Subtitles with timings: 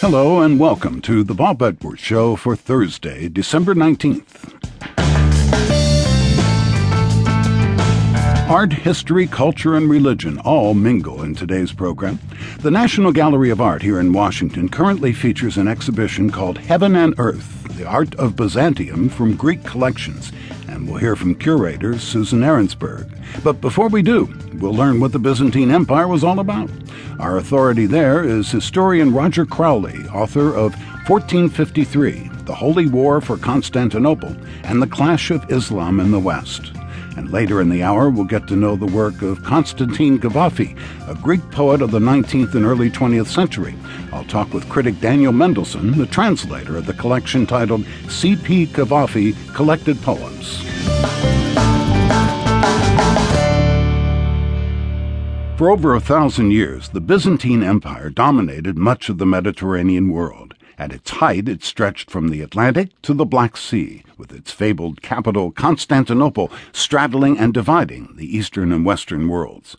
[0.00, 4.56] Hello and welcome to the Bob Edwards Show for Thursday, December 19th.
[8.48, 12.18] Art, history, culture, and religion all mingle in today's program.
[12.60, 17.14] The National Gallery of Art here in Washington currently features an exhibition called Heaven and
[17.18, 20.32] Earth The Art of Byzantium from Greek Collections,
[20.80, 23.06] and we'll hear from curator Susan Arensberg.
[23.44, 26.70] But before we do, we'll learn what the Byzantine Empire was all about.
[27.18, 30.74] Our authority there is historian Roger Crowley, author of
[31.06, 34.34] 1453 The Holy War for Constantinople
[34.64, 36.72] and the Clash of Islam in the West.
[37.16, 40.78] And later in the hour, we'll get to know the work of Constantine Cavafy,
[41.08, 43.74] a Greek poet of the 19th and early 20th century.
[44.12, 48.66] I'll talk with critic Daniel Mendelsohn, the translator of the collection titled C.P.
[48.68, 50.62] Cavafy Collected Poems.
[55.60, 60.54] For over a thousand years, the Byzantine Empire dominated much of the Mediterranean world.
[60.80, 65.02] At its height, it stretched from the Atlantic to the Black Sea, with its fabled
[65.02, 69.76] capital Constantinople straddling and dividing the eastern and western worlds.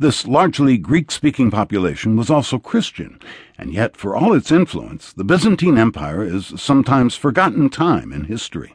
[0.00, 3.20] This largely Greek speaking population was also Christian,
[3.56, 8.74] and yet, for all its influence, the Byzantine Empire is sometimes forgotten time in history.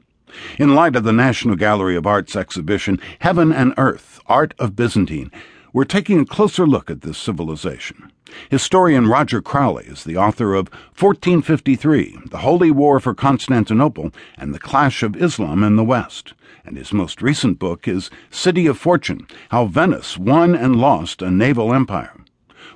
[0.57, 5.29] In light of the National Gallery of Art's exhibition, Heaven and Earth Art of Byzantine,
[5.75, 8.09] we're taking a closer look at this civilization.
[8.49, 14.59] Historian Roger Crowley is the author of 1453, The Holy War for Constantinople and the
[14.59, 19.27] Clash of Islam in the West, and his most recent book is City of Fortune
[19.49, 22.21] How Venice Won and Lost a Naval Empire.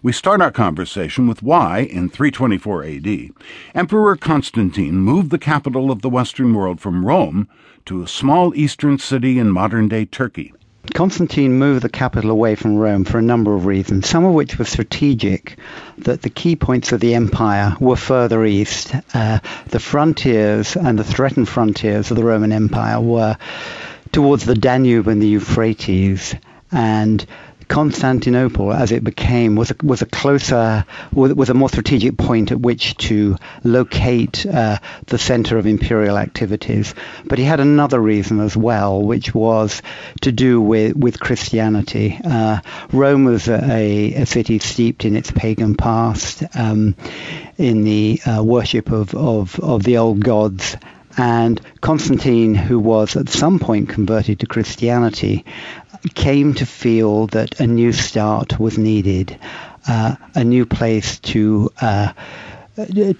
[0.03, 3.29] We start our conversation with why, in 324 AD,
[3.75, 7.47] Emperor Constantine moved the capital of the Western world from Rome
[7.85, 10.51] to a small eastern city in modern day Turkey.
[10.93, 14.57] Constantine moved the capital away from Rome for a number of reasons, some of which
[14.57, 15.57] were strategic,
[15.99, 18.93] that the key points of the empire were further east.
[19.13, 23.37] Uh, the frontiers and the threatened frontiers of the Roman Empire were
[24.11, 26.35] towards the Danube and the Euphrates,
[26.71, 27.25] and
[27.69, 32.59] Constantinople, as it became, was a, was a closer, was a more strategic point at
[32.59, 36.95] which to locate uh, the center of imperial activities.
[37.25, 39.83] But he had another reason as well, which was
[40.21, 42.19] to do with, with Christianity.
[42.25, 42.59] Uh,
[42.91, 46.95] Rome was a, a, city steeped in its pagan past, um,
[47.57, 50.75] in the uh, worship of, of, of the old gods
[51.17, 55.45] and Constantine, who was at some point converted to Christianity,
[56.13, 59.37] came to feel that a new start was needed,
[59.87, 62.13] uh, a new place to uh,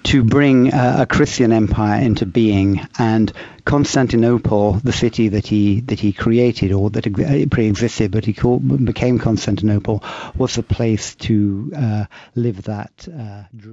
[0.04, 3.30] to bring a, a, Christian empire into being, and
[3.64, 9.18] Constantinople, the city that he that he created or that pre-existed, but he called, became
[9.18, 10.02] Constantinople,
[10.36, 13.68] was the place to uh, live that uh, dream.